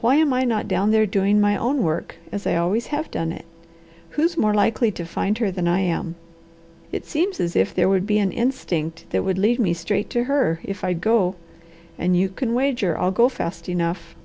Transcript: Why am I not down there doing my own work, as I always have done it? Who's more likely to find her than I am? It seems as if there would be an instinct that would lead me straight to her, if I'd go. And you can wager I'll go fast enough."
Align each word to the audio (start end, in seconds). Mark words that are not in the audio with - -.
Why 0.00 0.16
am 0.16 0.32
I 0.32 0.42
not 0.42 0.66
down 0.66 0.90
there 0.90 1.06
doing 1.06 1.40
my 1.40 1.56
own 1.56 1.84
work, 1.84 2.16
as 2.32 2.44
I 2.44 2.56
always 2.56 2.88
have 2.88 3.08
done 3.08 3.30
it? 3.30 3.44
Who's 4.18 4.36
more 4.36 4.52
likely 4.52 4.90
to 4.90 5.04
find 5.06 5.38
her 5.38 5.52
than 5.52 5.68
I 5.68 5.78
am? 5.78 6.16
It 6.90 7.06
seems 7.06 7.38
as 7.38 7.54
if 7.54 7.72
there 7.72 7.88
would 7.88 8.04
be 8.04 8.18
an 8.18 8.32
instinct 8.32 9.04
that 9.10 9.22
would 9.24 9.38
lead 9.38 9.60
me 9.60 9.72
straight 9.72 10.10
to 10.10 10.24
her, 10.24 10.58
if 10.64 10.82
I'd 10.82 11.00
go. 11.00 11.36
And 11.96 12.16
you 12.16 12.30
can 12.30 12.52
wager 12.52 12.98
I'll 12.98 13.12
go 13.12 13.28
fast 13.28 13.68
enough." 13.68 14.16